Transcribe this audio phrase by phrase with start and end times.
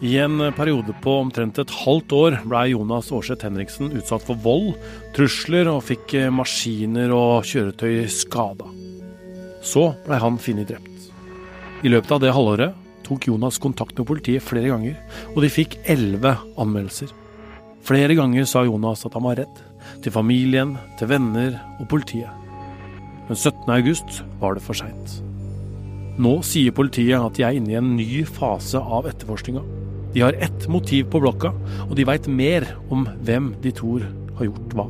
[0.00, 4.76] I en periode på omtrent et halvt år ble Jonas Aarseth Henriksen utsatt for vold,
[5.16, 8.68] trusler og fikk maskiner og kjøretøy skada.
[9.66, 11.08] Så ble han funnet drept.
[11.82, 12.76] I løpet av det halvåret
[13.08, 14.94] tok Jonas kontakt med politiet flere ganger,
[15.34, 17.10] og de fikk elleve anmeldelser.
[17.82, 19.64] Flere ganger sa Jonas at han var redd.
[20.04, 22.30] Til familien, til venner og politiet.
[23.26, 23.66] Men 17.
[23.72, 25.18] august var det for seint.
[26.22, 29.77] Nå sier politiet at de er inne i en ny fase av etterforskninga.
[30.18, 31.52] De har ett motiv på blokka,
[31.84, 34.02] og de veit mer om hvem de tror
[34.40, 34.88] har gjort hva.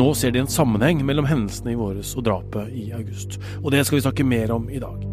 [0.00, 3.36] Nå ser de en sammenheng mellom hendelsene i våres og drapet i august.
[3.60, 5.06] Og det skal vi snakke mer om i dag.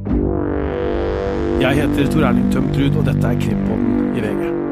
[1.59, 4.62] Jeg heter Tor Erling Tømtrud, og dette er Krimpodden i VG.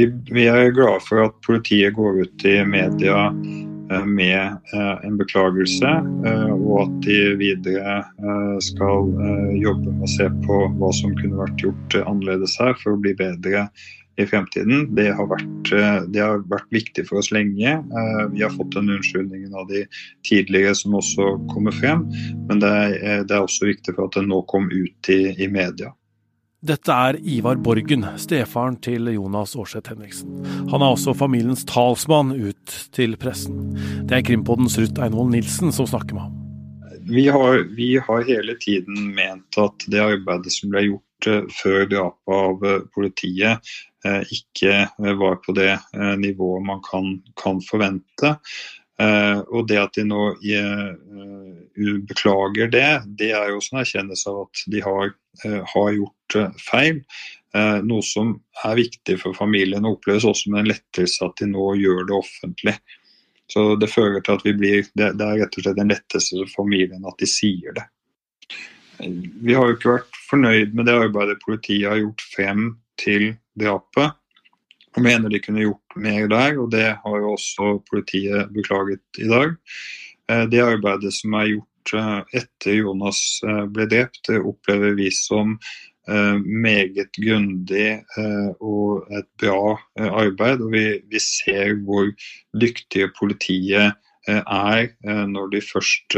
[0.00, 3.26] Vi, vi, er glade for at politiet går ut i media
[3.92, 5.90] eh, med eh, en beklagelse,
[6.30, 7.98] eh, og at de videre
[8.64, 9.12] skal
[9.60, 13.12] jobbe med å se på hva som kunne vært gjort annerledes her for å bli
[13.18, 13.66] bedre
[14.16, 14.88] i fremtiden.
[14.96, 15.74] Det har vært,
[16.14, 17.76] det har vært viktig for oss lenge.
[18.32, 19.84] Vi har fått den unnskyldningen av de
[20.28, 22.08] tidligere som også kommer frem,
[22.48, 25.48] men det er, det er også viktig for at det nå kom ut i, i
[25.48, 25.92] media.
[26.60, 30.42] Dette er Ivar Borgen, stefaren til Jonas Aarseth Henriksen.
[30.68, 33.70] Han er også familiens talsmann ut til pressen.
[34.04, 36.34] Det er Krimpodens Ruth Einvoll Nilsen som snakker med ham.
[37.08, 41.88] Vi har, vi har, hele tiden ment at det arbeidet som ble gjort uh, før
[41.94, 43.72] drapet av uh, politiet,
[44.04, 44.84] uh, ikke
[45.16, 45.72] var på det
[46.20, 48.36] nivået man kan, kan forvente.
[49.00, 50.24] og det at de nå
[52.04, 55.14] beklager det, det er jo også en erkjennelse av at de har,
[55.72, 57.02] har gjort Eh, feil.
[57.54, 61.48] Eh, noe som er viktig for familien og oppleves også med en lettelse at de
[61.50, 62.76] nå gjør det offentlig.
[63.50, 66.36] Så Det fører til at vi blir, det, det er rett og slett en lettelse
[66.44, 67.88] for familien at de sier det.
[69.00, 72.62] Vi har jo ikke vært fornøyd med det arbeidet politiet har gjort frem
[73.00, 74.14] til drapet.
[74.94, 79.26] Og mener de kunne gjort mer der, og det har jo også politiet beklaget i
[79.30, 79.58] dag.
[80.30, 81.66] Eh, det arbeidet som er gjort
[82.36, 83.40] etter Jonas
[83.72, 85.56] ble drept, det opplever vi som
[86.44, 90.62] meget grundig eh, og et bra eh, arbeid.
[90.64, 92.10] Og vi, vi ser hvor
[92.60, 93.96] dyktige politiet
[94.30, 94.90] er
[95.26, 96.14] når de først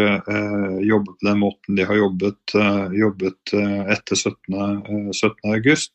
[0.85, 2.55] jobber på den måten de har jobbet,
[2.99, 3.53] jobbet
[3.95, 5.15] etter 17.
[5.15, 5.55] 17.
[5.55, 5.95] august.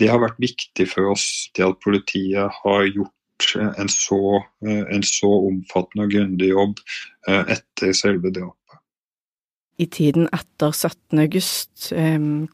[0.00, 5.30] Det har vært viktig for oss til at politiet har gjort en så, en så
[5.52, 6.82] omfattende og grundig jobb
[7.28, 8.61] etter selve drapet
[9.82, 11.18] i tiden etter 17.
[11.22, 11.88] august.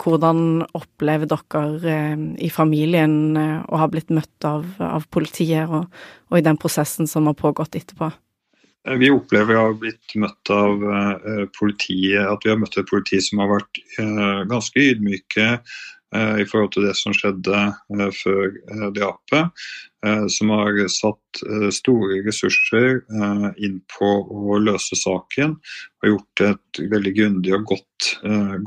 [0.03, 1.99] Hvordan opplever dere
[2.41, 5.91] i familien eh, å ha blitt møtt av, av politiet, og,
[6.31, 8.11] og, i den prosessen som har pågått etterpå?
[8.89, 10.83] Eh, vi opplever å ha blitt møtt av
[11.59, 13.83] politiet, at vi har møtt et politi som har vært
[14.49, 15.53] ganske ydmyke
[16.16, 17.58] i forhold til det som skjedde
[18.16, 18.54] før
[18.96, 19.66] drapet.
[20.32, 21.41] Som har satt
[21.74, 23.00] store ressurser
[23.58, 25.56] inn på å løse saken.
[26.00, 28.10] Og gjort et veldig grundig og godt,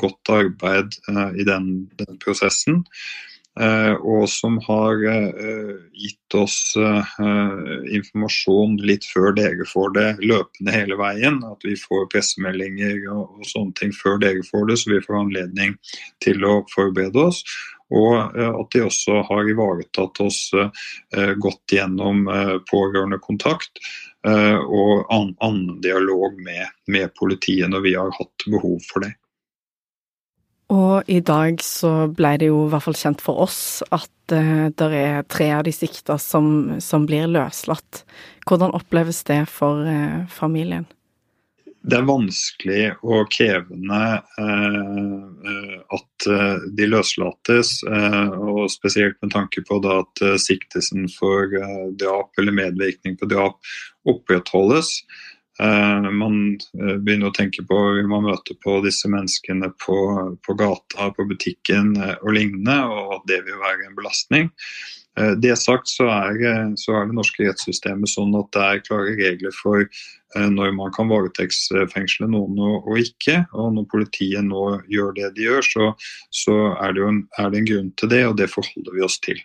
[0.03, 0.99] godt arbeid
[1.39, 2.83] i den, den prosessen.
[3.59, 7.09] Eh, og som har eh, gitt oss eh,
[7.97, 11.41] informasjon litt før dere får det, løpende hele veien.
[11.49, 15.75] At vi får pressemeldinger og, sånne ting før dere får det, så vi får anledning
[16.23, 17.43] til å forberede oss.
[17.91, 20.37] Og at de også har ivaretatt oss
[21.43, 22.21] godt gjennom
[22.69, 23.81] pårørendekontakt
[24.23, 29.11] og annen dialog med, med politiet når vi har hatt behov for det.
[30.71, 33.59] Og i dag så ble det jo i hvert fall kjent for oss
[33.91, 38.05] at uh, det er tre av de sikta som, som, blir løslatt.
[38.47, 40.87] Hvordan oppleves det for uh, familien?
[41.81, 44.01] Det er vanskelig og krevende
[44.37, 46.27] uh, at
[46.77, 51.49] de løslates, og spesielt med tanke på at siktelsen for
[51.97, 53.57] drap eller medvirkning på drap
[54.05, 54.93] opprettholdes.
[55.61, 56.37] Eh, man
[56.79, 59.97] eh, begynner å tenke på vil man møte på disse menneskene på,
[60.41, 64.51] på gata, på butikken eh, og lignende, og at det vil være en belastning.
[65.43, 66.37] Det sagt så er,
[66.79, 69.83] så er, det norske rettssystemet sånn at det er klare regler for
[70.39, 73.41] når man kan varetektsfengsle noen og, og, ikke.
[73.51, 75.89] Og når politiet nå gjør det de gjør, så,
[76.31, 79.19] så er, det en, er det en grunn til det, og det forholder vi oss
[79.27, 79.43] til.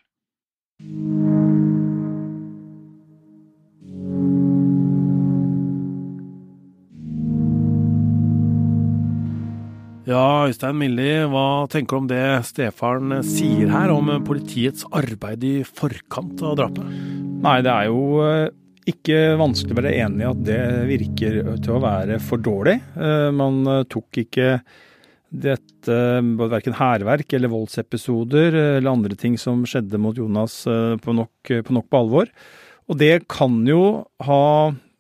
[10.07, 15.57] Ja, Øystein Milli, hva tenker du om det stefaren sier her om politiets arbeid i
[15.67, 16.93] forkant av drapet?
[17.43, 18.45] Nei, det er jo eh,
[18.87, 20.61] ikke vanskelig å være enig i at det
[20.93, 22.77] virker til å være for dårlig.
[22.95, 24.49] Eh, man eh, tok ikke
[25.27, 25.99] dette,
[26.39, 30.61] verken hærverk eller voldsepisoder eller andre ting som skjedde mot Jonas
[31.03, 32.31] på nok på, nok på alvor.
[32.87, 34.43] Og det kan jo ha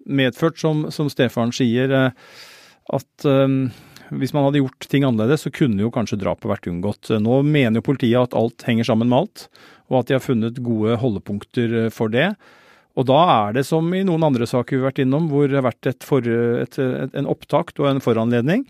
[0.02, 3.26] medført, som, som stefaren sier, at
[4.10, 7.10] hvis man hadde gjort ting annerledes, så kunne jo kanskje drapet vært unngått.
[7.22, 9.46] Nå mener jo politiet at alt henger sammen med alt,
[9.90, 12.32] og at de har funnet gode holdepunkter eh, for det.
[12.96, 15.58] Og da er det som i noen andre saker vi har vært innom, hvor det
[15.58, 18.64] har vært et for, et, et, en opptakt og en foranledning.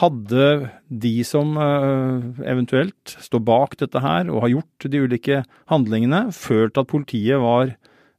[0.00, 0.46] Hadde
[0.88, 5.42] de som eh, eventuelt står bak dette her og har gjort de ulike
[5.72, 7.74] handlingene, følt at politiet var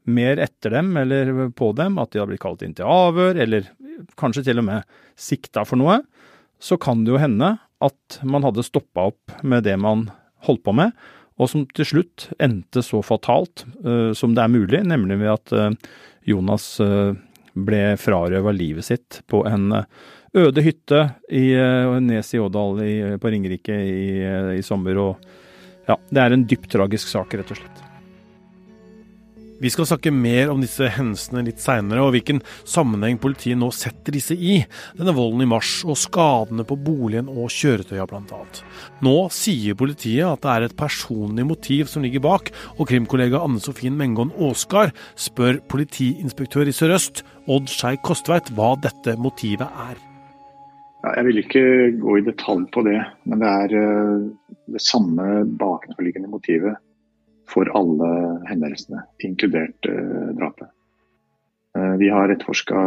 [0.07, 3.67] mer etter dem eller på dem, at de har blitt kalt inn til avhør, eller
[4.19, 5.99] kanskje til og med sikta for noe,
[6.59, 10.07] så kan det jo hende at man hadde stoppa opp med det man
[10.47, 10.93] holdt på med,
[11.37, 15.53] og som til slutt endte så fatalt uh, som det er mulig, nemlig ved at
[15.53, 17.13] uh, Jonas uh,
[17.57, 19.71] ble frarøva livet sitt på en
[20.37, 20.99] øde hytte
[21.33, 21.47] i
[22.05, 22.83] Nes i Ådal
[23.17, 24.05] på Ringerike i,
[24.59, 25.01] i sommer.
[25.01, 27.86] Og ja, det er en dypt tragisk sak, rett og slett.
[29.57, 34.13] Vi skal snakke mer om disse hendelsene litt seinere, og hvilken sammenheng politiet nå setter
[34.13, 34.59] disse i.
[34.99, 38.41] Denne volden i mars, og skadene på boligen og kjøretøya bl.a.
[39.05, 43.63] Nå sier politiet at det er et personlig motiv som ligger bak, og krimkollega Anne
[43.63, 49.97] Sofien Mengon Aasgard spør politiinspektør i Sør-Øst, Odd Skei Kostveit, hva dette motivet er.
[51.07, 51.63] Jeg vil ikke
[51.97, 54.25] gå i detalj på det, men det er eh,
[54.75, 56.77] det samme bakenforliggende motivet
[57.47, 58.09] for alle
[58.49, 60.71] hendelsene, inkludert uh, drapet.
[61.77, 62.81] Uh, vi har etterforska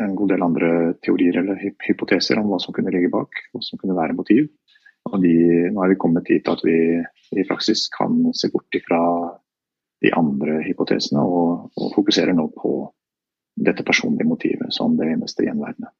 [0.00, 0.70] en god del andre
[1.02, 4.48] teorier eller hypoteser om hva som kunne ligge bak, hva som kunne være motiv.
[5.10, 5.34] Og de,
[5.72, 9.00] nå er vi kommet dit at vi i praksis kan se bort ifra
[10.04, 12.74] de andre hypotesene og, og fokuserer nå på
[13.60, 15.90] dette personlige motivet som det eneste gjenværende.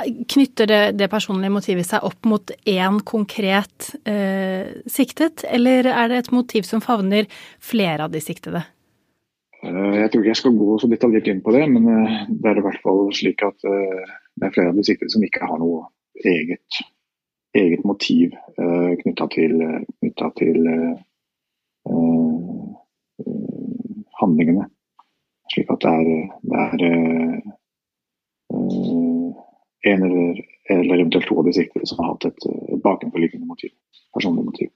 [0.00, 6.22] Knytter det, det, personlige motivet seg opp mot én konkret eh, siktet, eller er det
[6.22, 7.28] et motiv som favner
[7.60, 8.64] flere av de siktede?
[9.62, 12.50] Eh, jeg tror ikke jeg skal gå så detaljert inn på det, men eh, det
[12.50, 15.46] er i hvert fall slik at eh, det er flere av de siktede som ikke
[15.46, 15.84] har noe
[16.26, 16.80] eget,
[17.56, 19.54] eget motiv knytta til,
[20.00, 20.68] knyttet til
[24.20, 24.68] handlingene.
[25.52, 26.06] Slik at det er,
[26.48, 26.80] det er
[29.82, 33.72] en eller, eller, eventuelt to av de siktede som har hatt et, et bakenforliggende motiv,
[34.14, 34.70] personlig motiv.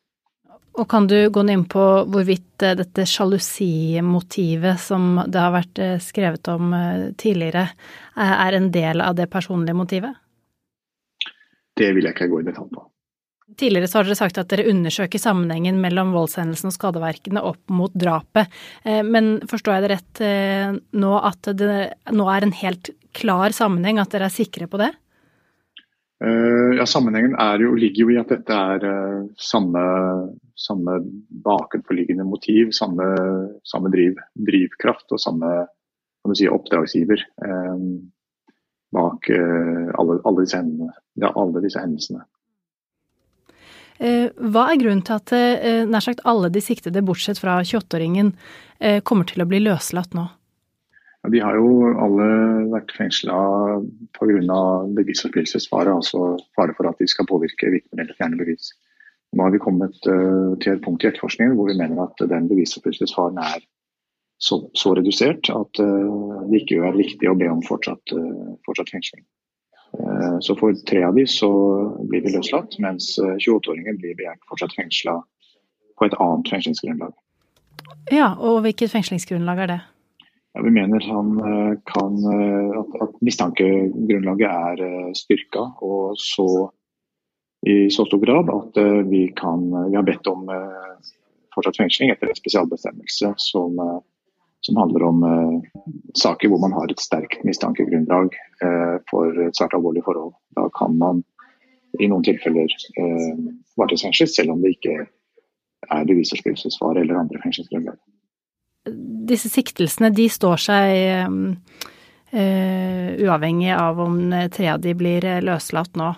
[0.76, 5.96] Og kan du gå inn på hvorvidt eh, dette sjalusimotivet som det har vært eh,
[6.02, 7.68] skrevet om eh, tidligere,
[8.16, 10.20] er en del av det personlige motivet?
[11.76, 12.84] Det vil jeg ikke gå i detalj på.
[13.54, 17.94] Tidligere så har dere sagt at dere undersøker sammenhengen mellom voldshendelsen og skadeverkene opp mot
[17.94, 18.50] drapet.
[19.06, 20.22] Men forstår jeg det rett
[20.98, 21.76] nå at det
[22.10, 24.90] nå er en helt klar sammenheng, at dere er sikre på det?
[26.24, 28.84] Uh, ja, Sammenhengen jo, ligger jo i at dette er
[29.38, 29.82] samme,
[30.56, 30.98] samme,
[31.44, 33.06] bakenforliggende motiv, samme,
[33.68, 35.66] samme driv, drivkraft og samme
[36.34, 37.20] si, oppdragsgiver
[38.96, 40.58] bak alle, alle, disse
[41.20, 42.24] ja, alle, disse hendelsene.
[43.98, 45.32] Hva er grunnen til at
[45.88, 48.34] nær sagt alle de siktede, bortsett fra 28-åringen,
[49.08, 50.26] kommer til å bli løslatt nå?
[51.32, 52.26] De har jo alle
[52.70, 53.36] vært fengsla
[54.14, 54.58] pga.
[54.94, 58.70] bevisoppfyllelsesfare, altså fare for at de skal påvirke vitner eller fjerne bevis.
[59.34, 63.40] Nå har vi kommet til et punkt i etterforskningen hvor vi mener at den bevisoppfyllelsesfaren
[63.42, 63.64] er
[64.38, 68.12] så, så, redusert at det ikke er riktig å be om fortsatt,
[68.68, 69.24] fortsatt fengsling.
[70.44, 71.48] Så for tre av dem så
[72.10, 75.14] blir de løslatt, mens 28-åringen blir begjært fortsatt fengsla
[75.96, 77.14] på et annet fengslingsgrunnlag.
[78.12, 79.78] Ja, og hvilket fengslingsgrunnlag er det?
[80.56, 86.70] Ja, vi mener han eh, kan, eh, at, at mistankegrunnlaget er eh, styrka, og så
[87.66, 88.76] i så stor grad at
[89.10, 90.44] vi, kan, vi har bedt om
[91.50, 93.80] fortsatt fengsling etter en spesialbestemmelse som,
[94.64, 95.24] som handler om
[96.18, 98.34] saker hvor man har et sterkt mistankegrunnlag
[99.10, 100.32] for et svært alvorlig forhold.
[100.58, 101.20] Da kan man
[102.00, 102.72] i noen tilfeller
[103.78, 104.96] varetektsfengsles, selv om det ikke
[105.86, 107.98] er bevisoppfyllelsesfare eller andre fengselsgrunnlag.
[109.26, 110.96] disse siktelsene de står seg
[112.32, 114.18] eh, uavhengig av om
[114.52, 116.12] tre av de blir løslatt nå?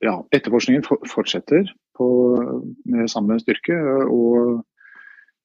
[0.00, 2.08] Ja, etterforskningen fortsetter på,
[2.88, 3.76] med samme styrke.
[4.08, 4.62] Og,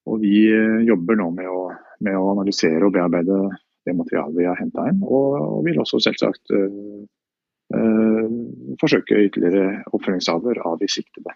[0.06, 0.46] og, vi
[0.88, 1.66] jobber nå med å,
[2.04, 3.38] med å, analysere og bearbeide
[3.86, 5.02] det materialet vi har henta inn.
[5.04, 7.04] Og, vil også selvsagt uh,
[8.80, 11.34] forsøke ytterligere oppfølgingsavhør av de siktede.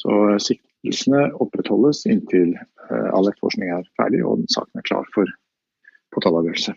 [0.00, 2.54] Så siktelsene opprettholdes inntil
[2.88, 5.28] all etterforskning er ferdig og saken er klar for
[6.16, 6.72] påtaleavgjørelse.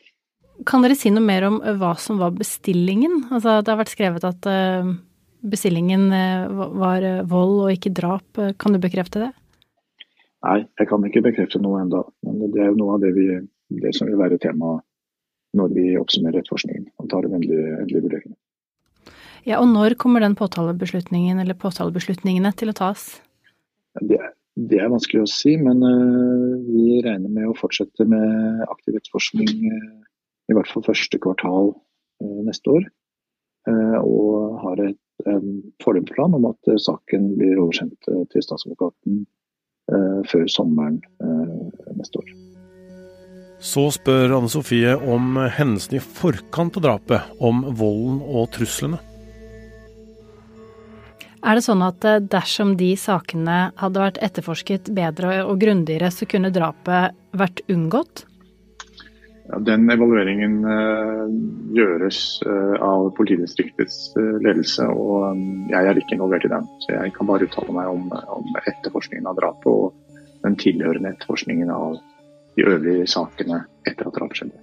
[0.67, 3.25] Kan dere si noe mer om hva som var bestillingen?
[3.29, 4.49] Altså, det har vært skrevet at
[5.47, 8.43] bestillingen var vold og ikke drap.
[8.59, 9.31] Kan du bekrefte det?
[10.45, 13.29] Nei, jeg kan ikke bekrefte noe enda, Men det er jo noe av det, vi,
[13.81, 14.77] det som vil være tema
[15.55, 18.33] når vi oppsummerer etterforskningen og tar en endelig, endelig vurdering.
[19.45, 23.05] Ja, og når kommer den påtalebeslutningen eller påtalebeslutningene til å tas?
[24.01, 24.19] Det,
[24.57, 29.53] det er vanskelig å si, men uh, vi regner med å fortsette med aktiv etterforskning
[29.69, 30.03] uh,
[30.51, 32.91] i hvert fall første kvartal uh, neste år.
[33.65, 39.23] og har et, um, fordelsplan om at saken blir oversendt til statsadvokaten
[40.29, 42.31] før sommeren eh, neste år.
[43.65, 48.99] Så spør Anne Sofie om hendelsene i forkant av drapet, om volden og truslene.
[51.45, 56.27] Er det sånn at eh, dersom de sakene hadde vært etterforsket bedre og grundigere, så
[56.29, 58.25] kunne drapet vært unngått?
[59.45, 61.29] Ja, den evalueringen uh,
[61.75, 65.37] gjøres uh, av politidistriktets uh, ledelse, og
[65.69, 66.65] jeg er ikke involvert i den.
[66.81, 71.69] Så jeg kan bare uttale meg om, om etterforskningen av drapet og den tilhørende etterforskningen
[71.73, 71.99] av
[72.57, 74.61] de øvrige sakene etter at drapet skjedde.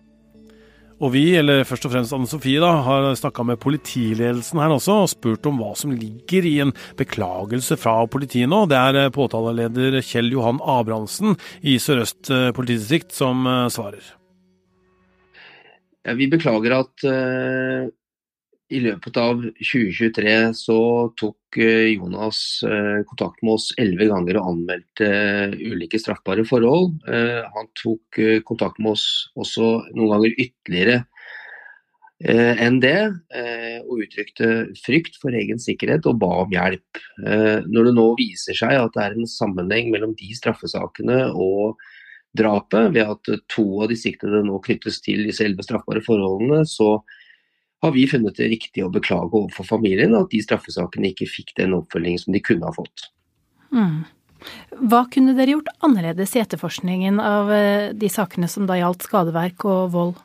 [1.02, 5.00] Og vi, eller først og fremst Anne Sofie, da, har snakka med politiledelsen her også
[5.02, 8.64] og spurt om hva som ligger i en beklagelse fra politiet nå.
[8.70, 14.14] Det er påtaleleder Kjell Johan Abrahamsen i Sør-Øst politidistrikt som svarer.
[16.02, 17.86] Vi beklager at uh,
[18.72, 20.78] i løpet av 2023 så
[21.20, 25.12] tok uh, Jonas uh, kontakt med oss elleve ganger og anmeldte
[25.60, 26.98] ulike straffbare forhold.
[27.06, 28.18] han tok
[28.48, 29.06] kontakt med oss
[29.38, 31.02] også noen ganger ytterligere
[32.22, 33.10] enn det,
[33.82, 37.00] og uttrykte frykt for egen sikkerhet og ba om hjelp.
[37.18, 41.82] Når det nå viser seg at det er en sammenheng mellom de straffesakene og
[42.36, 47.02] drapet, ved at to av de siktede nå knyttes til disse elleve straffbare forholdene, så
[47.82, 51.74] har vi funnet det riktig å beklage overfor familien at de straffesakene ikke fikk den
[51.76, 53.08] oppfølgingen som de kunne ha fått.
[53.74, 54.04] Mm.
[54.90, 59.66] Hva kunne dere gjort annerledes i etterforskningen av eh, de sakene som da gjaldt skadeverk
[59.70, 60.20] og vold?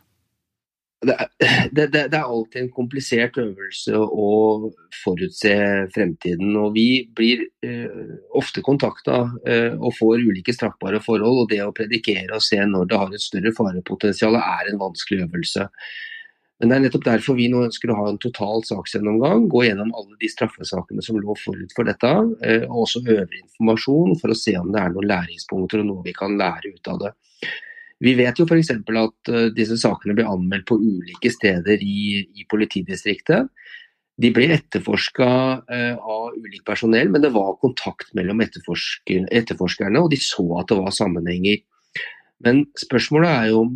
[1.07, 1.29] Det er,
[1.75, 4.31] det, det, er, alltid en komplisert øvelse å
[5.03, 5.53] forutse
[5.95, 6.55] fremtiden.
[6.59, 11.45] og Vi blir eh, ofte kontakta eh, og får ulike straffbare forhold.
[11.45, 15.25] og Det å predikere og se når det har et større farepotensial er en vanskelig
[15.27, 15.69] øvelse.
[16.57, 19.45] Men det er nettopp derfor vi nå ønsker å ha en total saksgjennomgang.
[19.51, 24.17] Gå gjennom alle de straffesakene som lå forut for dette, eh, og også øvrig informasjon
[24.21, 27.03] for å se om det er noen læringspunkter og noe vi kan lære ut av
[27.03, 27.13] det.
[28.03, 28.71] Vi vet jo f.eks.
[28.77, 33.49] at uh, disse sakene ble anmeldt på ulike steder i, i politidistriktet.
[34.17, 35.29] De ble etterforska
[35.61, 40.69] uh, av ulikt personell, men det var kontakt mellom etterforsker, etterforskerne, og de så at
[40.71, 41.61] det var sammenhenger.
[42.45, 43.67] Men spørsmålet er jo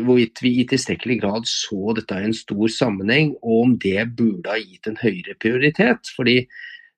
[0.00, 4.52] hvorvidt vi i tilstrekkelig grad så dette i en stor sammenheng, og om det burde
[4.52, 6.12] ha gitt en høyere prioritet.
[6.16, 6.42] Fordi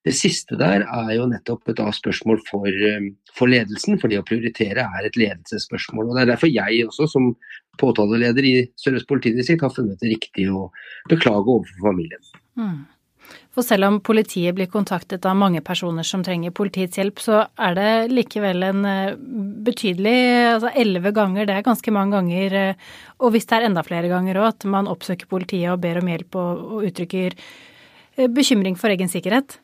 [0.07, 4.27] det siste der er jo nettopp et spørsmål for, um, for, ledelsen, for det å
[4.27, 6.09] prioritere er et ledelsesspørsmål.
[6.09, 7.29] og Det er derfor jeg også, som
[7.79, 10.67] påtaleleder i Sør-Øst politidistrikt, har funnet det riktig å
[11.11, 12.27] beklage overfor familien.
[12.59, 12.83] Mm.
[13.55, 17.79] For selv om politiet blir kontaktet av mange personer som trenger politiets hjelp, så er
[17.79, 19.17] det likevel en uh,
[19.63, 20.19] betydelig
[20.53, 22.59] Altså elleve ganger, det er ganske mange ganger.
[22.75, 26.03] Uh, og hvis det er enda flere ganger òg, at man oppsøker politiet og ber
[26.03, 27.39] om hjelp og, og uttrykker
[28.29, 29.63] bekymring for egen sikkerhet.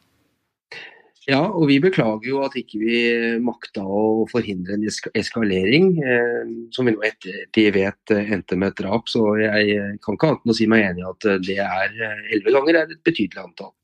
[1.29, 2.99] Ja, og vi beklager jo at ikke vi
[3.45, 8.79] makta å forhindre en eskalering, eh, som vi nå ettertid vet eh, endte med et
[8.81, 9.11] drap.
[9.13, 11.99] Så jeg kan ikke annet enn å si meg enig i at eh, det er
[12.07, 13.75] eh, elleve ganger er et betydelig antall.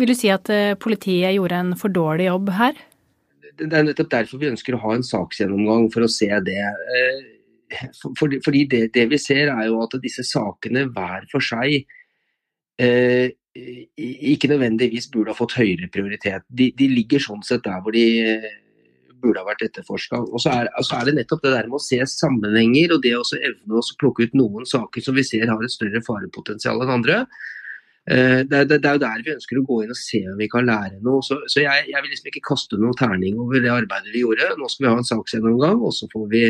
[0.00, 0.48] Vil du si at
[0.82, 2.80] politiet gjorde en for dårlig jobb her?
[3.60, 6.64] Det er nettopp derfor vi ønsker å ha en saksgjennomgang, for å se det.
[8.18, 11.84] Fordi det, det vi ser er jo at disse sakene hver for seg
[12.80, 16.44] eh, ikke nødvendigvis burde ha fått høyere prioritet.
[16.48, 18.46] De, de ligger sånn sett der hvor de eh,
[19.22, 20.22] burde ha vært etterforska.
[20.24, 23.12] Og så er, altså er, det nettopp det der med å se sammenhenger, og det
[23.18, 26.96] å evne å plukke ut noen saker som vi ser har et større farepotensial enn
[26.96, 27.24] andre.
[28.02, 30.40] Det det, det, det, er jo der vi ønsker å gå inn og se om
[30.40, 31.20] vi kan lære noe.
[31.22, 34.48] Så, så jeg, jeg, vil liksom ikke kaste noen terning over det arbeidet vi gjorde.
[34.58, 36.42] Nå skal vi ha en saksgjennomgang, og så får vi,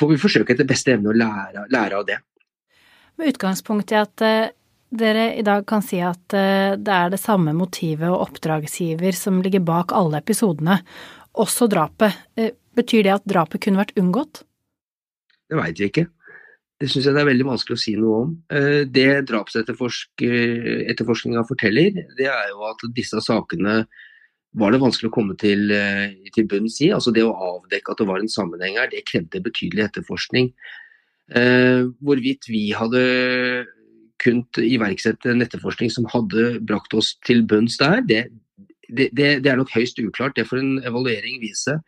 [0.00, 2.18] får vi forsøke etter beste evne å lære, lære av det.
[3.20, 4.50] Med utgangspunkt i at eh,
[4.92, 9.42] dere i dag kan si at eh, det er det samme motivet og oppdragsgiver som
[9.44, 10.76] ligger bak alle episodene,
[11.32, 12.12] også drapet.
[12.36, 14.34] Eh, betyr det at drapet kunne vært unngått?
[15.48, 16.06] Det veit vi ikke.
[16.80, 18.30] det syns jeg det er veldig vanskelig å si noe om.
[18.90, 23.86] Det drapsetterforskninga forteller, det er jo at disse sakene
[24.58, 25.60] var det vanskelig å komme til,
[26.34, 26.92] til bunns i.
[26.92, 30.46] Altså det å avdekke at det var en sammenheng her, det krevde betydelig etterforskning.
[31.30, 33.02] Hvorvidt vi hadde
[34.22, 38.22] kunnet iverksette en etterforskning som hadde brakt oss til bunns der, det,
[38.88, 40.36] det, det, er nok høyst uklart.
[40.36, 41.78] Det får en evaluering vise.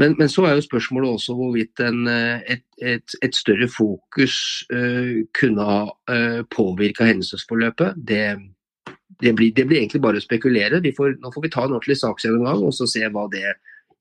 [0.00, 5.22] Men, men, så er jo spørsmålet også hvorvidt en, et, et, et, større fokus uh,
[5.38, 5.78] kunne ha
[6.10, 8.00] uh, påvirka hendelsesforløpet.
[8.08, 8.24] Det,
[9.22, 10.82] det, blir, det, blir, egentlig bare å spekulere.
[10.96, 13.46] Får, nå får vi ta en ordentlig saksgjennomgang og så se hva det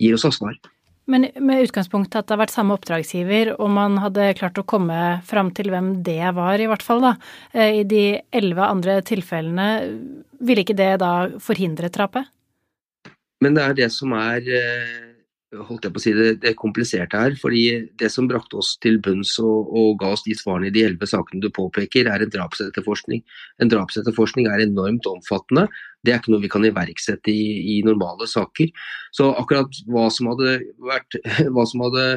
[0.01, 0.57] gir oss av svar.
[1.05, 4.99] Men med utgangspunkt at det har vært samme oppdragsgiver, og man hadde klart å komme
[5.27, 7.15] fram til hvem det var, i hvert fall, da,
[7.51, 9.67] eh, i de elleve andre tilfellene,
[10.39, 12.31] ville ikke det da forhindre drapet?
[13.43, 15.12] Men det er det som er eh,
[15.67, 17.35] holdt jeg på å si, det, det kompliserte her.
[17.39, 17.63] fordi
[17.99, 21.09] Det som brakte oss til bunns og, og ga oss de svarene i de elleve
[21.09, 23.23] sakene du påpeker, er en drapsetterforskning.
[23.63, 25.67] En drapsetterforskning er enormt omfattende.
[26.03, 28.73] Det er ikke noe vi kan iverksette i, i normale saker.
[29.15, 31.19] Så akkurat hva som hadde vært,
[31.71, 32.07] som hadde,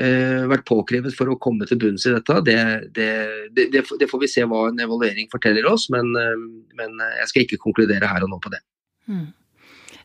[0.00, 2.58] eh, vært påkrevet for å komme til bunns i dette, det,
[2.96, 3.12] det,
[3.54, 6.36] det, det, får vi se hva en evaluering forteller oss, men, eh,
[6.80, 8.64] men jeg skal ikke konkludere her og nå på det.
[9.04, 9.32] Mm.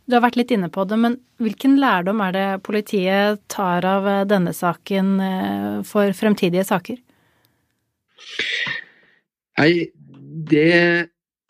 [0.10, 4.08] Du har vært litt inne på det, men hvilken lærdom er det politiet tar av
[4.10, 6.98] eh, denne saken eh, for fremtidige saker?
[9.62, 9.72] Nei,
[10.50, 10.72] det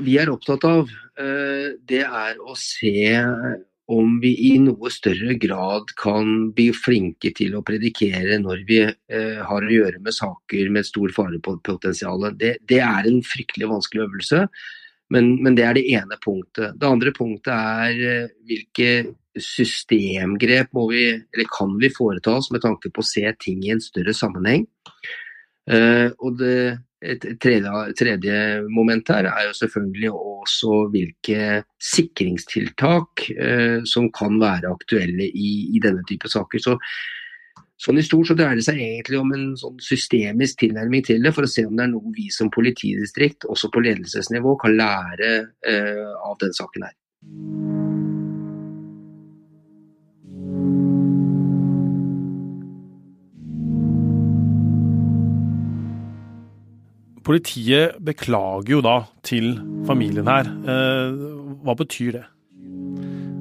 [0.04, 0.92] vi er opptatt av,
[1.24, 3.16] eh, det er å se
[3.90, 9.66] om vi i noe større grad kan bli flinke til å predikere når vi har
[9.66, 12.28] å gjøre med saker med stor farepotensial.
[12.38, 14.44] Det, det er en fryktelig vanskelig øvelse.
[15.14, 16.76] Men, men, det er det ene punktet.
[16.78, 18.92] Det andre punktet er eh, hvilke
[19.40, 23.74] systemgrep må vi, eller kan vi foreta oss med tanke på å se ting i
[23.74, 24.68] en større sammenheng.
[25.70, 33.80] Uh, og det et tredje, tredje moment her er jo selvfølgelig også hvilke sikringstiltak uh,
[33.88, 36.64] som kan være aktuelle i, i denne type saker.
[36.64, 36.76] Så
[37.80, 41.32] Sånn I stort så dreier det seg egentlig om en sånn systemisk tilnærming til det,
[41.36, 45.30] for å se om det er noe vi som politidistrikt, også på ledelsesnivå, kan lære
[45.64, 46.96] eh, av den saken her.
[57.30, 59.54] Politiet beklager jo da til
[59.88, 60.52] familien her.
[60.68, 61.16] Eh,
[61.64, 62.26] hva betyr det?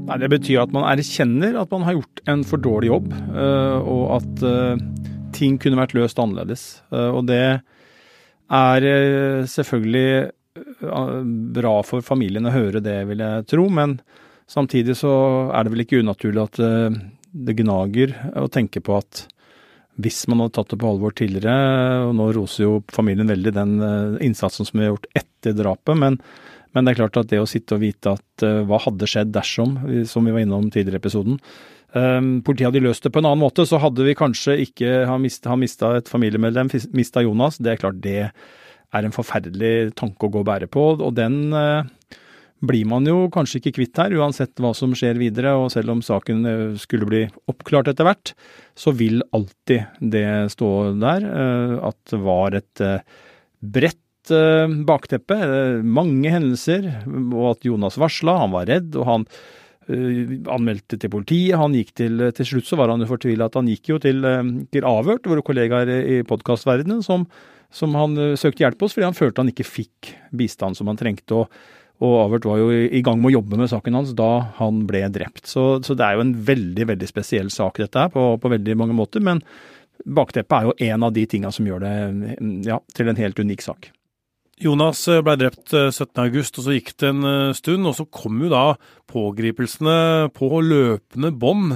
[0.09, 3.79] Nei, Det betyr at man erkjenner at man har gjort en for dårlig jobb, eh,
[3.85, 4.81] og at eh,
[5.37, 6.65] ting kunne vært løst annerledes.
[6.89, 7.61] Eh, og det
[8.49, 8.87] er
[9.53, 10.33] selvfølgelig
[11.55, 13.67] bra for familien å høre det, vil jeg tro.
[13.69, 13.99] Men
[14.49, 15.13] samtidig så
[15.53, 16.61] er det vel ikke unaturlig at
[17.29, 19.27] det gnager å tenke på at
[20.01, 23.77] hvis man hadde tatt det på alvor tidligere, og nå roser jo familien veldig den
[24.25, 26.17] innsatsen som er gjort etter drapet, men
[26.75, 29.33] men det er klart at det å sitte og vite at uh, hva hadde skjedd
[29.35, 29.77] dersom,
[30.09, 31.41] som vi var innom tidligere i episoden
[31.97, 35.19] um, Politiet hadde løst det på en annen måte, så hadde vi kanskje ikke ha
[35.21, 37.61] mista et familiemedlem, mista Jonas.
[37.63, 41.53] Det er klart det er en forferdelig tanke å gå og bære på, og den
[41.57, 41.85] uh,
[42.69, 45.53] blir man jo kanskje ikke kvitt her, uansett hva som skjer videre.
[45.61, 46.43] Og selv om saken
[46.83, 48.33] skulle bli oppklart etter hvert,
[48.75, 50.27] så vil alltid det
[50.57, 51.23] stå der
[51.87, 52.83] at det var et
[53.63, 54.03] bredt
[54.35, 55.37] uh, bakteppe.
[55.37, 58.39] Uh, mange hendelser, og at Jonas varsla.
[58.43, 61.59] Han var redd, og han uh, anmeldte til politiet.
[61.61, 64.27] Han gikk til, til slutt så var han jo fortvila at han gikk jo til,
[64.75, 67.27] til Avhørt, våre kollegaer i podkastverdenen, som,
[67.75, 71.43] som, han søkte hjelp hos fordi han følte han ikke fikk bistand som han trengte.
[71.43, 74.85] og og Avert var jo i gang med å jobbe med saken hans da han
[74.87, 75.49] ble drept.
[75.51, 78.77] Så, så det er jo en veldig veldig spesiell sak dette her, på, på veldig
[78.79, 79.25] mange måter.
[79.25, 79.43] Men
[80.07, 81.95] bakteppet er jo en av de tinga som gjør det
[82.69, 83.91] ja, til en helt unik sak.
[84.59, 87.87] Jonas eh, ble drept 17.8, eh, og så gikk det en eh, stund.
[87.89, 88.65] Og så kom jo da
[89.09, 91.71] pågripelsene på løpende bånd,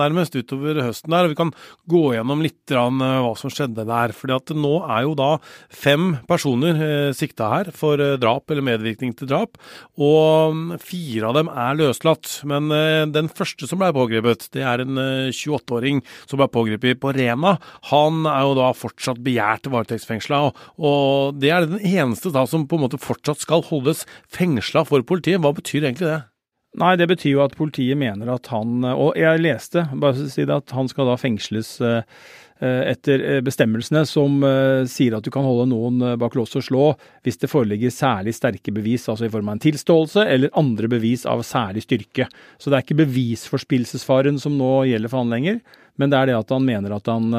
[0.00, 1.26] nærmest, utover høsten der.
[1.28, 1.50] Vi kan
[1.92, 4.14] gå gjennom litt hva som skjedde der.
[4.16, 5.28] fordi at nå er jo da
[5.68, 9.60] fem personer sikta her for drap eller medvirkning til drap.
[10.00, 12.38] Og mm, fire av dem er løslatt.
[12.48, 12.72] Men
[13.12, 14.96] den første som ble pågrepet, det er en
[15.36, 17.58] 28-åring som ble pågrepet på Rena.
[17.92, 20.42] Han er jo da fortsatt begjært varetektsfengsla,
[20.80, 24.84] og det er den eneste eneste da som på en måte fortsatt skal holdes fengsla
[24.84, 25.40] for politiet.
[25.40, 26.22] Hva betyr egentlig det?
[26.78, 30.44] Nei, det betyr jo at politiet mener at han Og jeg leste, bare å si
[30.44, 32.04] det, at han skal da fengsles eh,
[32.60, 36.84] etter eh, bestemmelsene som eh, sier at du kan holde noen bak lås og slå
[37.24, 41.26] hvis det foreligger særlig sterke bevis, altså i form av en tilståelse eller andre bevis
[41.26, 42.28] av særlig styrke.
[42.60, 45.58] Så det er ikke bevisforspillelsesfaren som nå gjelder for han lenger,
[45.98, 47.34] men det er det at han mener at han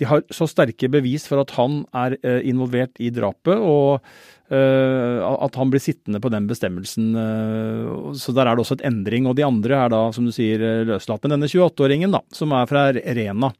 [0.00, 4.00] de har så sterke bevis for at han er eh, involvert i drapet, og
[4.48, 7.10] eh, at han blir sittende på den bestemmelsen.
[7.20, 9.28] eh, Så der er det også et endring.
[9.28, 11.20] Og de andre er da, som du sier, løslatt.
[11.26, 13.52] Men denne 28-åringen, da, som er fra Rena,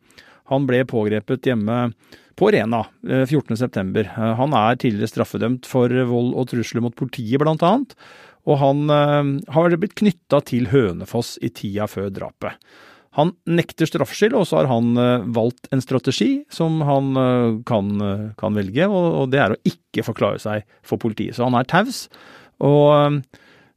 [0.50, 1.92] han ble pågrepet hjemme
[2.40, 4.09] på Rena eh, 14.9.
[4.40, 7.92] Han er tidligere straffedømt for vold og trusler mot politiet, blant annet.
[8.48, 12.57] Og han har blitt knytta til Hønefoss i tida før drapet.
[13.18, 17.90] Han nekter straffskyld, og så har han eh, valgt en strategi som han eh, kan,
[18.07, 21.35] eh, kan velge, og, og det er å ikke forklare seg for politiet.
[21.35, 22.05] Så han er taus,
[22.62, 23.18] og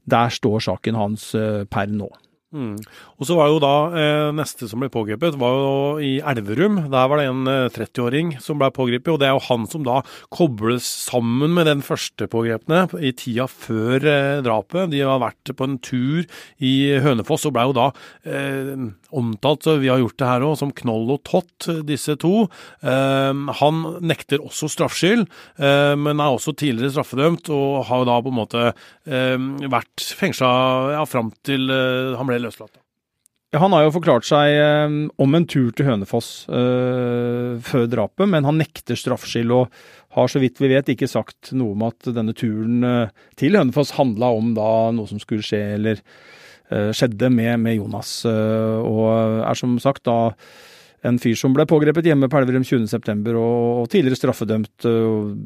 [0.10, 1.32] der står saken hans
[1.72, 2.10] per nå.
[2.54, 2.78] Mm.
[3.18, 6.84] Og så var jo da eh, neste som ble pågrepet, var jo i Elverum.
[6.94, 9.86] Der var det en eh, 30-åring som ble pågrepet, og det er jo han som
[9.88, 10.02] da
[10.34, 14.92] kobles sammen med den første pågrepne i tida før eh, drapet.
[14.94, 16.28] De har vært på en tur
[16.62, 17.88] i Hønefoss og ble jo da
[18.30, 22.48] eh, omtalt, vi har gjort det her òg, som Knoll og Tott, disse to.
[22.86, 25.26] Eh, han nekter også straffskyld,
[25.58, 28.70] eh, men er også tidligere straffedømt, og har jo da på en måte
[29.04, 30.50] vært fengsla
[30.94, 32.82] ja, fram til han ble løslatt.
[33.54, 38.26] Ja, han har jo forklart seg eh, om en tur til Hønefoss eh, før drapet,
[38.32, 39.76] men han nekter straffskyld og
[40.18, 43.94] har så vidt vi vet ikke sagt noe om at denne turen eh, til Hønefoss
[44.00, 48.24] handla om da noe som skulle skje eller eh, skjedde med, med Jonas.
[48.26, 49.06] og
[49.46, 50.34] er som sagt da
[51.06, 53.22] en fyr som ble pågrepet hjemme på Elverum 20.9.
[53.36, 54.88] Og, og tidligere straffedømt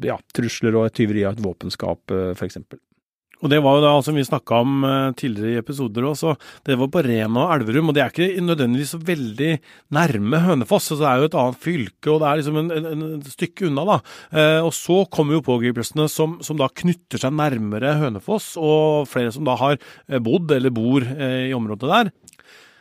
[0.06, 2.62] ja, trusler og et tyveri av et våpenskap, eh, f.eks.
[3.38, 6.34] Og det var jo da, som vi snakka om eh, tidligere i episoder også,
[6.66, 9.50] det var på Rena og Elverum, og det er ikke nødvendigvis så veldig
[9.94, 10.90] nærme Hønefoss.
[10.90, 13.68] så Det er jo et annet fylke, og det er liksom en, en, en stykke
[13.70, 13.98] unna, da.
[14.32, 19.34] Eh, og så kommer jo pågripelsene som, som, da knytter seg nærmere Hønefoss, og flere
[19.34, 22.12] som da har eh, bodd eller bor eh, i området der.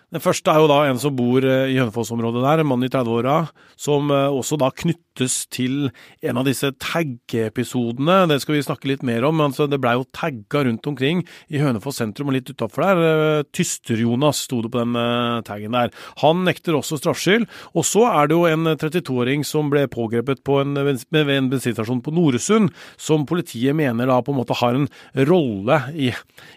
[0.08, 2.88] Den første er jo da en som bor eh, i Hønefoss-området der, en mann i
[2.88, 5.90] 30-åra, som eh, også da knyttes til
[6.24, 8.22] en av disse taggeepisodene.
[8.32, 9.42] Det skal vi snakke litt mer om.
[9.44, 13.02] Altså, det blei jo tagga rundt omkring i Hønefoss sentrum og litt utafor der.
[13.04, 14.96] Eh, Tyster-Jonas sto det på den
[15.44, 15.92] taggen der.
[16.24, 17.44] Han nekter også straffskyld.
[17.76, 22.00] Og så er det jo en 32-åring som ble pågrepet på en, ved en bensinstasjon
[22.06, 24.88] på Noresund, som politiet mener da på en måte har en
[25.28, 26.14] rolle i,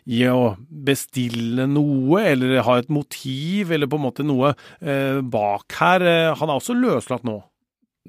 [0.07, 3.40] i å bestille noe, eller ha et motiv,
[3.77, 6.05] eller på en måte noe eh, bak her.
[6.41, 7.39] Han er også løslatt nå.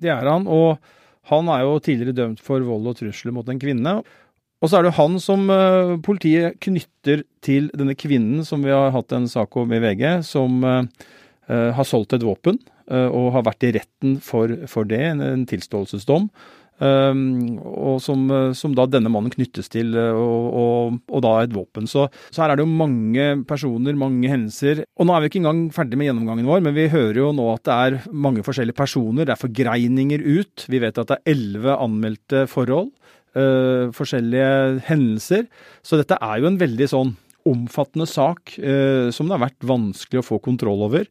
[0.02, 0.82] Det er han, og
[1.30, 4.00] han er jo tidligere dømt for vold og trusler mot en kvinne.
[4.62, 8.94] Og så er det han som uh, politiet knytter til denne kvinnen som vi har
[8.94, 10.62] hatt en sak om i VG, som
[11.52, 12.56] har solgt et våpen
[12.88, 16.30] og har vært i retten for, for det, en tilståelsesdom.
[16.82, 18.24] Um, og som,
[18.58, 21.86] som, da denne mannen knyttes til, og, og, og da et våpen.
[21.90, 24.84] Så, så, her er det jo mange personer, mange hendelser.
[24.98, 27.48] Og nå er vi ikke engang ferdig med gjennomgangen vår, men vi hører jo nå
[27.54, 29.28] at det er mange forskjellige personer.
[29.30, 30.66] Det er forgreininger ut.
[30.72, 32.90] Vi vet at det er elleve anmeldte forhold.
[33.38, 35.46] Øh, forskjellige hendelser.
[35.86, 37.14] Så dette er jo en veldig sånn
[37.48, 41.08] omfattende sak øh, som det har vært vanskelig å få kontroll over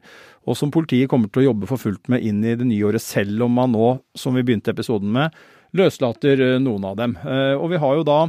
[0.49, 3.03] og som politiet kommer til å jobbe for fullt med inn i det nye året,
[3.03, 5.35] selv om man nå, som vi begynte episoden med,
[5.77, 7.15] løslater noen av dem.
[7.59, 8.19] Og vi har jo da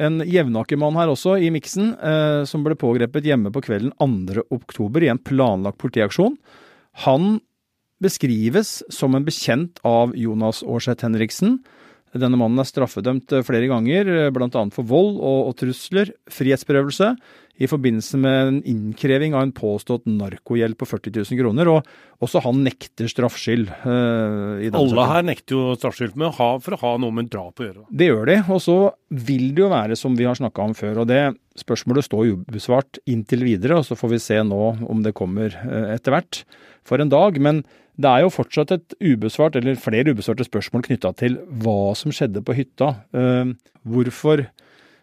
[0.00, 1.92] en Jevnaker-mann her også i miksen,
[2.48, 4.46] som ble pågrepet hjemme på kvelden 2.
[4.54, 6.38] oktober i en planlagt politiaksjon.
[7.04, 7.40] Han
[8.00, 11.58] beskrives som en bekjent av Jonas Aarseth Henriksen.
[12.16, 14.64] Denne mannen er straffedømt flere ganger, bl.a.
[14.74, 17.14] for vold og, og trusler, frihetsberøvelse,
[17.60, 22.40] i forbindelse med en innkreving av en påstått narkogjeld på 40 000 kroner, og også
[22.46, 23.68] han nekter straffskyld.
[23.84, 27.60] Uh, Alle her nekter jo straffskyld med å ha, for å ha noe med drap
[27.60, 27.84] å gjøre.
[27.92, 28.78] Det gjør de, og så
[29.12, 31.20] vil det jo være som vi har snakka om før, og det
[31.60, 35.92] spørsmålet står ubesvart inntil videre, og så får vi se nå om det kommer uh,
[35.92, 36.42] etter hvert
[36.86, 37.36] for en dag.
[37.36, 37.60] men
[38.00, 42.42] det er jo fortsatt et ubesvart, eller flere ubesvarte spørsmål knytta til hva som skjedde
[42.46, 42.94] på hytta.
[43.14, 43.52] Uh,
[43.84, 44.46] hvorfor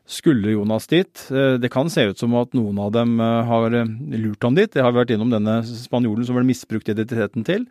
[0.08, 1.26] skulle Jonas dit.
[1.60, 4.72] Det kan se ut som at noen av dem har lurt han dit.
[4.72, 7.66] Det har vært innom denne spanjolen som ble misbrukt identiteten til.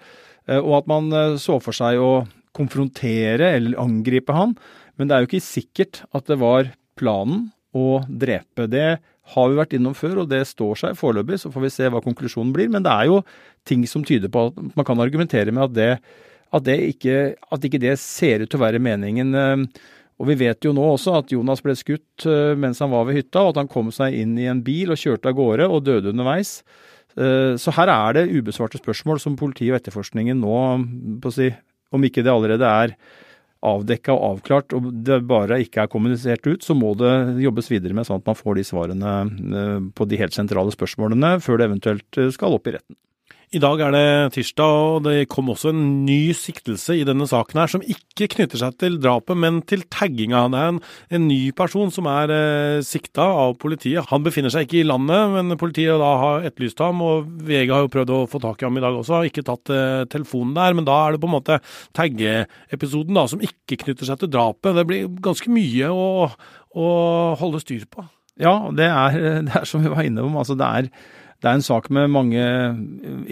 [0.45, 1.09] Og at man
[1.41, 4.53] så for seg å konfrontere eller angripe han.
[5.01, 6.69] Men det er jo ikke sikkert at det var
[7.01, 8.67] planen å drepe.
[8.73, 8.87] Det
[9.35, 11.41] har vi vært innom før, og det står seg foreløpig.
[11.43, 12.71] Så får vi se hva konklusjonen blir.
[12.73, 13.21] Men det er jo
[13.69, 15.91] ting som tyder på at man kan argumentere med at det,
[16.55, 17.19] at det ikke,
[17.53, 19.35] at ikke det ser ut til å være meningen.
[20.17, 22.25] Og vi vet jo nå også at Jonas ble skutt
[22.57, 25.01] mens han var ved hytta, og at han kom seg inn i en bil og
[25.01, 26.61] kjørte av gårde og døde underveis.
[27.17, 30.57] Så her er det ubesvarte spørsmål som politiet og etterforskningen nå,
[31.21, 31.51] på å si,
[31.93, 32.97] om ikke det allerede er
[33.67, 37.97] avdekka og avklart, og det bare ikke er kommunisert ut, så må det jobbes videre
[37.97, 39.17] med sånn at man får de svarene
[39.97, 42.99] på de helt sentrale spørsmålene før det eventuelt skal opp i retten.
[43.55, 47.61] I dag er det tirsdag, og det kom også en ny siktelse i denne saken
[47.61, 50.41] her, som ikke knytter seg til drapet, men til tagginga.
[50.51, 50.81] Det er en,
[51.15, 54.09] en ny person som er eh, sikta av politiet.
[54.11, 57.85] Han befinner seg ikke i landet, men politiet da har etterlyst ham, og VG har
[57.85, 60.57] jo prøvd å få tak i ham i dag også, har ikke tatt eh, telefonen
[60.59, 60.75] der.
[60.75, 61.61] Men da er det på en måte
[61.95, 64.75] taggeepisoden som ikke knytter seg til drapet.
[64.75, 66.09] Det blir ganske mye å,
[66.75, 66.89] å
[67.39, 68.09] holde styr på.
[68.43, 70.35] Ja, det er, det er som vi var inne om.
[70.43, 70.91] Altså det er
[71.43, 72.43] det er en sak med mange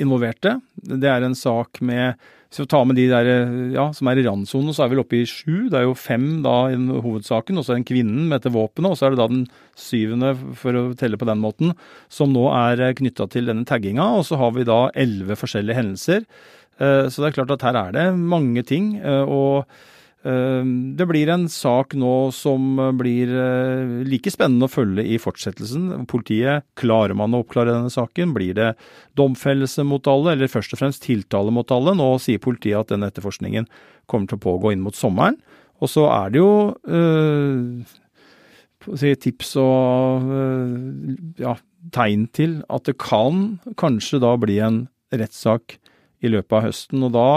[0.00, 0.58] involverte.
[0.84, 2.18] Det er en sak med
[2.54, 3.28] Hvis vi tar med de der
[3.74, 5.66] ja, som er i randsonen, så er vi oppe i sju.
[5.72, 8.52] Det er jo fem da i hovedsaken, og så er det en kvinnen med dette
[8.54, 8.92] våpenet.
[8.92, 11.72] Og så er det da den syvende, for å telle på den måten,
[12.06, 14.06] som nå er knytta til denne tagginga.
[14.20, 16.22] Og så har vi da elleve forskjellige hendelser.
[16.78, 18.94] Eh, så det er klart at her er det mange ting.
[19.02, 19.66] Eh, og
[20.24, 26.06] det blir en sak nå som blir eh, like spennende å følge i fortsettelsen.
[26.08, 28.32] Politiet, klarer man å oppklare denne saken?
[28.32, 28.70] Blir det
[29.20, 31.92] domfellelse mot alle, eller først og fremst tiltale mot alle?
[31.98, 33.68] Nå sier politiet at denne etterforskningen
[34.08, 35.36] kommer til å pågå inn mot sommeren.
[35.84, 37.84] Og så er det jo eh,
[39.26, 40.72] tips og eh,
[41.44, 41.56] ja,
[41.92, 45.76] tegn til at det kan kanskje da bli en rettssak
[46.24, 47.04] i løpet av høsten.
[47.04, 47.28] Og da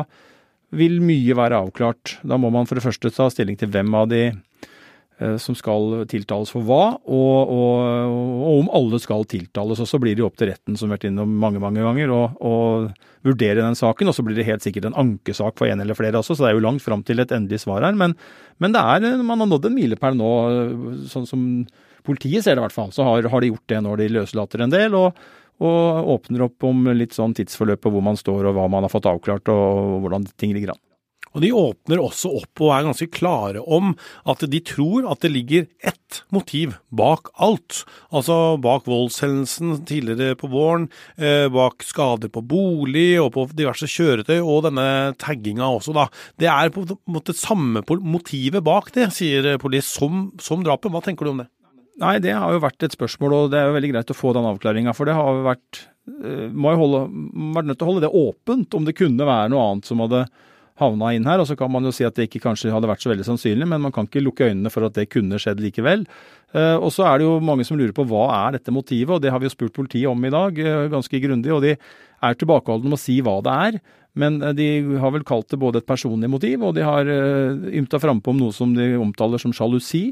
[0.75, 2.17] vil mye være avklart.
[2.27, 6.03] Da må man for det første ta stilling til hvem av de eh, som skal
[6.11, 9.79] tiltales for hva, og, og, og, om alle skal tiltales.
[9.83, 12.11] Og så blir det jo opp til retten, som har vært innom mange mange ganger,
[12.11, 12.53] å
[13.27, 14.11] vurdere den saken.
[14.11, 16.51] Og så blir det helt sikkert en ankesak for en eller flere også, så det
[16.51, 17.97] er jo langt fram til et endelig svar her.
[17.97, 18.17] Men,
[18.63, 20.31] men er, man har nådd en milepæl nå,
[21.13, 21.49] sånn som
[22.07, 22.93] politiet ser det i hvert fall.
[22.95, 24.95] Så har, har de gjort det når de løslater en del.
[24.95, 25.15] og
[25.63, 28.93] og åpner opp om litt sånn tidsforløp på hvor man står og hva man har
[28.93, 30.83] fått avklart og hvordan ting ligger an.
[31.37, 33.91] Og De åpner også opp og er ganske klare om
[34.29, 37.83] at de tror at det ligger ett motiv bak alt.
[38.09, 44.39] Altså bak voldshendelsen tidligere på våren, eh, bak skader på bolig og på diverse kjøretøy,
[44.39, 46.07] og denne tagginga også, da.
[46.39, 50.89] Det er på en måte samme motivet bak det, sier politiet, som, som drapet.
[50.89, 51.51] Hva tenker du om det?
[51.97, 54.33] Nei, det har jo vært et spørsmål, og det er jo veldig greit å få
[54.37, 54.93] den avklaringa.
[54.93, 56.99] For det har jo vært eh, Må jo holde,
[57.55, 60.27] vært nødt til å holde det åpent, om det kunne være noe annet som hadde
[60.77, 61.41] havna inn her.
[61.41, 63.65] Og så kan man jo si at det ikke kanskje hadde vært så veldig sannsynlig,
[63.73, 66.05] men man kan ikke lukke øynene for at det kunne skjedd likevel.
[66.53, 69.23] Eh, og så er det jo mange som lurer på hva er dette motivet, og
[69.23, 71.55] det har vi jo spurt politiet om i dag, eh, ganske grundig.
[71.55, 73.81] Og de er tilbakeholdne med å si hva det er.
[74.17, 78.31] Men de har vel kalt det både et personlig motiv, og de har ymta frampå
[78.33, 80.07] om noe som de omtaler som sjalusi.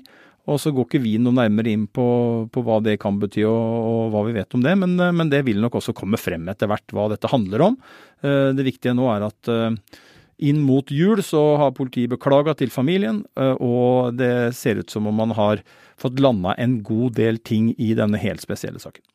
[0.51, 2.07] Og så går ikke vi noe nærmere inn på,
[2.53, 5.41] på hva det kan bety og, og, hva vi vet om det, men, men, det
[5.47, 7.79] vil nok også komme frem etter hvert hva dette handler om.
[8.21, 10.01] Eh, det viktige nå er at eh,
[10.45, 15.09] inn mot jul så har politiet beklaga til familien, eh, og det ser ut som
[15.09, 15.65] om man har
[15.97, 19.14] fått landa en god del ting i denne helt spesielle saken.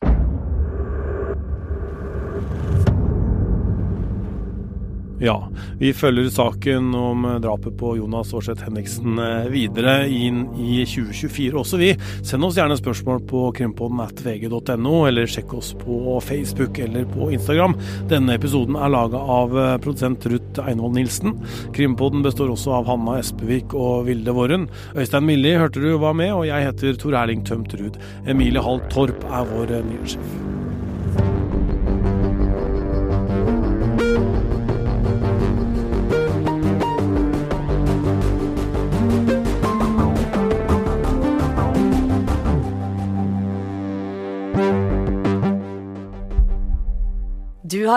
[5.21, 11.59] Ja, vi følger saken om drapet på Jonas Aarseth Henriksen eh, videre inn i 2024
[11.61, 11.91] også, vi.
[12.25, 17.29] Send oss gjerne spørsmål på krimpodden at vg.no, eller sjekk oss på Facebook eller på
[17.37, 17.77] Instagram.
[18.09, 21.37] Denne episoden er laga av eh, produsent Ruth Einhold Nilsen.
[21.77, 24.71] Krimpodden består også av Hanna Espevik og Vilde Våren.
[24.97, 28.01] Øystein Milli hørte du var med, og jeg heter Tor Erling Tømt Ruud.
[28.25, 30.50] Emilie Hall Torp er vår eh, nyhetssjef.